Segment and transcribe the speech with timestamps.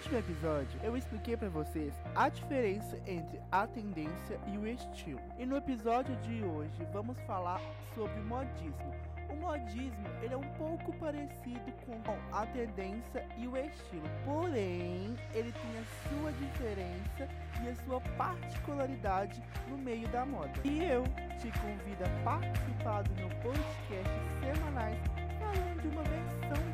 [0.00, 5.20] último episódio, eu expliquei para vocês a diferença entre a tendência e o estilo.
[5.38, 7.60] E no episódio de hoje, vamos falar
[7.94, 8.94] sobre modismo.
[9.28, 12.00] O modismo, ele é um pouco parecido com
[12.34, 17.28] a tendência e o estilo, porém, ele tem a sua diferença
[17.62, 20.52] e a sua particularidade no meio da moda.
[20.64, 21.04] E eu
[21.38, 23.79] te convido a participar do meu podcast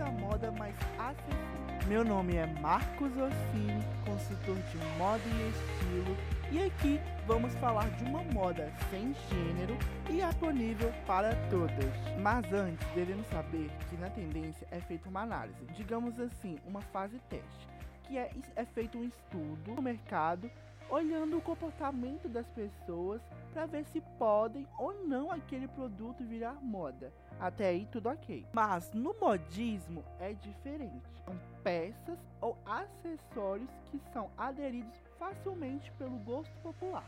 [0.06, 1.88] da moda mais acessível.
[1.88, 6.16] Meu nome é Marcos Ossini, consultor de moda e estilo,
[6.52, 9.76] e aqui vamos falar de uma moda sem gênero
[10.08, 11.92] e disponível para todas.
[12.22, 17.18] Mas antes, devemos saber que na tendência é feita uma análise, digamos assim, uma fase
[17.28, 17.68] teste,
[18.04, 20.48] que é, é feito um estudo no mercado
[20.90, 23.20] olhando o comportamento das pessoas
[23.52, 27.12] para ver se podem ou não aquele produto virar moda.
[27.38, 28.46] Até aí tudo ok.
[28.52, 31.06] Mas no modismo é diferente.
[31.24, 37.04] São peças ou acessórios que são aderidos facilmente pelo gosto popular.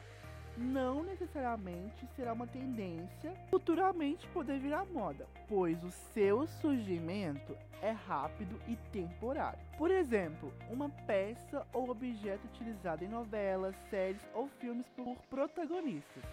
[0.59, 8.61] Não necessariamente será uma tendência futuramente poder virar moda, pois o seu surgimento é rápido
[8.67, 9.61] e temporário.
[9.77, 16.25] Por exemplo, uma peça ou objeto utilizado em novelas, séries ou filmes por protagonistas.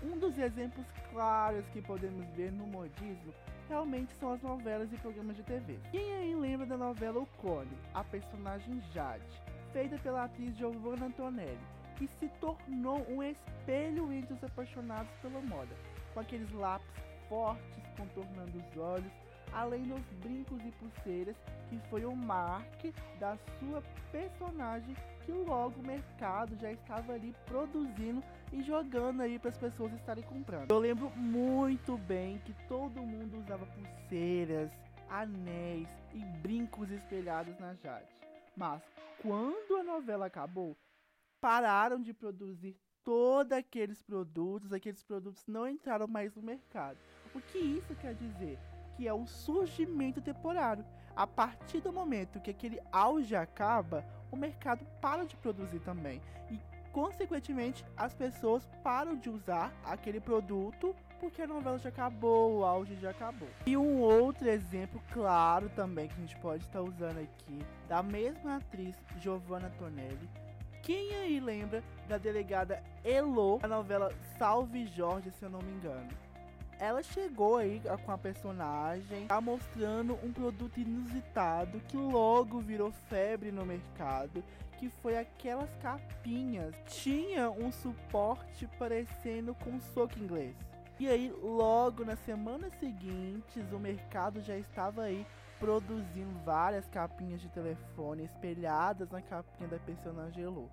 [0.00, 3.34] Um dos exemplos claros que podemos ver no modismo
[3.68, 5.76] realmente são as novelas e programas de TV.
[5.90, 11.58] Quem aí lembra da novela O Cone, a personagem Jade, feita pela atriz Giovanna Antonelli,
[12.02, 15.74] que se tornou um espelho entre os apaixonados pela moda,
[16.12, 16.88] com aqueles lápis
[17.28, 19.12] fortes contornando os olhos,
[19.52, 21.36] além dos brincos e pulseiras,
[21.68, 28.22] que foi o marque da sua personagem que logo o mercado já estava ali produzindo
[28.52, 30.72] e jogando aí para as pessoas estarem comprando.
[30.72, 34.70] Eu lembro muito bem que todo mundo usava pulseiras,
[35.08, 38.08] anéis e brincos espelhados na Jade.
[38.56, 38.82] Mas
[39.22, 40.76] quando a novela acabou,
[41.42, 46.96] pararam de produzir todos aqueles produtos, aqueles produtos não entraram mais no mercado.
[47.34, 48.60] O que isso quer dizer?
[48.96, 50.84] Que é um surgimento temporário.
[51.16, 56.22] A partir do momento que aquele auge acaba, o mercado para de produzir também.
[56.48, 56.60] E,
[56.92, 62.94] consequentemente, as pessoas param de usar aquele produto porque a novela já acabou, o auge
[62.96, 63.48] já acabou.
[63.66, 68.56] E um outro exemplo claro também que a gente pode estar usando aqui, da mesma
[68.56, 70.30] atriz Giovanna Tonelli.
[70.82, 76.08] Quem aí lembra da delegada Elo, a novela Salve Jorge, se eu não me engano?
[76.82, 83.52] ela chegou aí com a personagem, tá mostrando um produto inusitado que logo virou febre
[83.52, 84.42] no mercado,
[84.80, 86.74] que foi aquelas capinhas.
[86.88, 90.56] Tinha um suporte parecendo com soco inglês.
[90.98, 95.24] E aí, logo nas semanas seguintes, o mercado já estava aí
[95.62, 100.68] produzindo várias capinhas de telefone espelhadas na capinha da personagem Elo.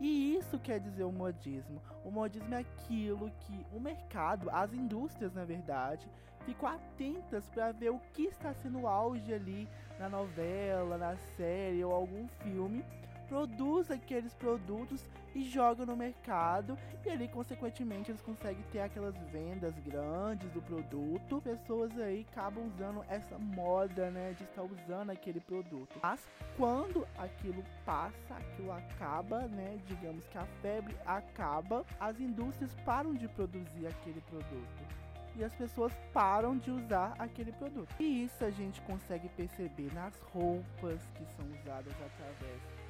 [0.00, 1.80] E isso quer dizer o modismo.
[2.04, 6.10] O modismo é aquilo que o mercado, as indústrias, na verdade,
[6.44, 11.94] ficam atentas para ver o que está sendo auge ali na novela, na série ou
[11.94, 12.84] algum filme
[13.32, 15.02] produz aqueles produtos
[15.34, 21.40] e joga no mercado e ali consequentemente eles conseguem ter aquelas vendas grandes do produto.
[21.40, 25.98] Pessoas aí acabam usando essa moda, né, de estar usando aquele produto.
[26.02, 26.20] Mas
[26.58, 33.26] quando aquilo passa, aquilo acaba, né, digamos que a febre acaba, as indústrias param de
[33.28, 35.02] produzir aquele produto
[35.34, 37.88] e as pessoas param de usar aquele produto.
[37.98, 42.81] E isso a gente consegue perceber nas roupas que são usadas através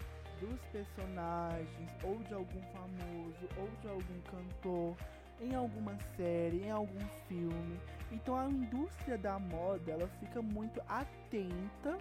[0.42, 4.96] dos personagens, ou de algum famoso, ou de algum cantor,
[5.40, 7.80] em alguma série, em algum filme.
[8.10, 11.96] Então a indústria da moda ela fica muito atenta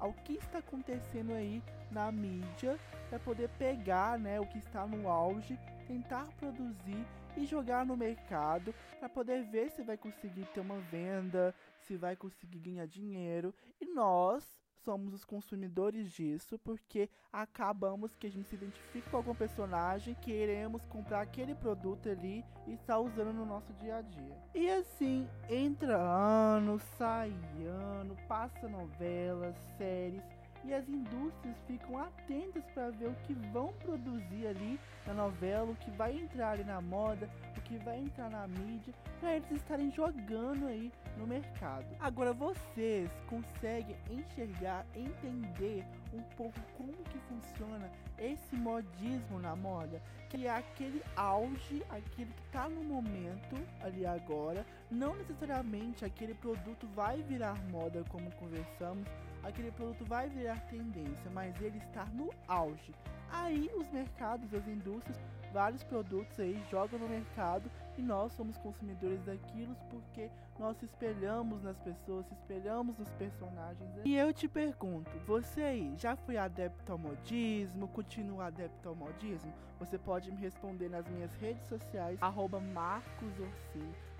[0.00, 2.78] ao que está acontecendo aí na mídia
[3.08, 7.06] para poder pegar, né, o que está no auge, tentar produzir
[7.36, 12.16] e jogar no mercado para poder ver se vai conseguir ter uma venda, se vai
[12.16, 13.54] conseguir ganhar dinheiro.
[13.80, 19.34] E nós somos os consumidores disso, porque acabamos que a gente se identifica com algum
[19.34, 24.36] personagem, queremos comprar aquele produto ali e está usando no nosso dia a dia.
[24.54, 27.32] E assim, entra ano, sai
[27.66, 30.22] ano, passa novelas, séries
[30.66, 35.76] e as indústrias ficam atentas para ver o que vão produzir ali na novela, o
[35.76, 39.90] que vai entrar ali na moda, o que vai entrar na mídia, para eles estarem
[39.92, 41.86] jogando aí no mercado.
[42.00, 50.00] Agora vocês conseguem enxergar, entender um pouco como que funciona esse modismo na moda,
[50.30, 56.86] que é aquele auge, aquele que está no momento ali agora, não necessariamente aquele produto
[56.94, 59.06] vai virar moda como conversamos
[59.44, 62.94] aquele produto vai virar tendência, mas ele está no auge.
[63.30, 65.18] Aí os mercados, as indústrias,
[65.52, 71.62] vários produtos aí jogam no mercado e nós somos consumidores daquilo porque nós se espelhamos
[71.62, 73.88] nas pessoas, se espelhamos nos personagens.
[73.94, 74.02] Né?
[74.04, 79.52] E eu te pergunto, você aí já foi adepto ao modismo, continua adepto ao modismo?
[79.78, 82.60] Você pode me responder nas minhas redes sociais, arroba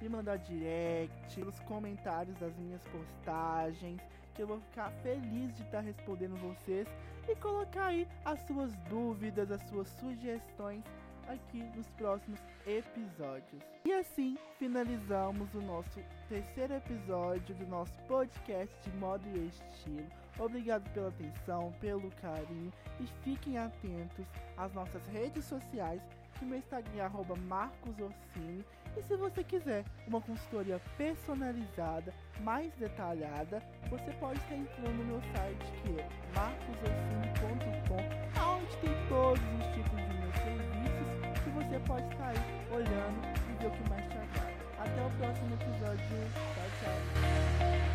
[0.01, 4.01] me mandar direct, nos comentários das minhas postagens,
[4.35, 6.87] que eu vou ficar feliz de estar tá respondendo vocês
[7.29, 10.83] e colocar aí as suas dúvidas, as suas sugestões
[11.29, 13.63] aqui nos próximos episódios.
[13.85, 20.07] E assim finalizamos o nosso terceiro episódio do nosso podcast de modo e estilo.
[20.39, 24.27] Obrigado pela atenção, pelo carinho e fiquem atentos
[24.57, 26.03] às nossas redes sociais
[26.35, 27.35] que meu Instagram é arroba.
[28.97, 35.21] E se você quiser uma consultoria personalizada, mais detalhada, você pode estar entrando no meu
[35.35, 37.97] site que é marcosorsini.com,
[38.41, 42.37] onde tem todos os tipos de meus serviços que você pode estar aí
[42.73, 43.21] olhando
[43.51, 44.55] e ver o que mais te agrada.
[44.79, 46.05] Até o próximo episódio.
[46.55, 47.94] Tchau, tchau.